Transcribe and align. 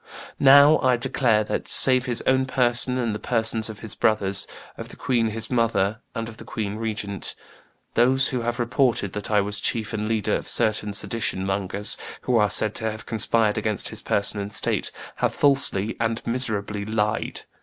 Now, 0.39 0.79
I 0.79 0.97
declare 0.97 1.43
that, 1.43 1.67
save 1.67 2.07
his 2.07 2.23
own 2.25 2.47
person 2.47 2.97
and 2.97 3.13
the 3.13 3.19
persons 3.19 3.69
of 3.69 3.81
his 3.81 3.93
brothers, 3.93 4.47
of 4.75 4.89
the 4.89 4.95
queen 4.95 5.29
his 5.29 5.51
mother 5.51 5.99
and 6.15 6.27
of 6.27 6.37
the 6.37 6.43
queen 6.43 6.77
regnant, 6.77 7.35
those 7.93 8.29
who 8.29 8.41
have 8.41 8.57
reported 8.57 9.13
that 9.13 9.29
I 9.29 9.41
was 9.41 9.59
chief 9.59 9.93
and 9.93 10.07
leader 10.07 10.33
of 10.35 10.47
certain 10.47 10.91
sedition 10.93 11.45
mongers, 11.45 11.97
who 12.21 12.35
are 12.37 12.49
said 12.49 12.73
to 12.81 12.89
have 12.89 13.05
conspired 13.05 13.59
against 13.59 13.89
his 13.89 14.01
person 14.01 14.39
and 14.39 14.51
state, 14.51 14.91
have 15.17 15.35
falsely 15.35 15.95
and 15.99 16.25
miserably 16.25 16.83
lied. 16.83 17.41